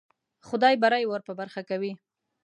خدای 0.47 0.75
بری 0.83 1.03
ور 1.07 1.21
په 1.27 1.33
برخه 1.39 1.61
کوي. 1.69 1.91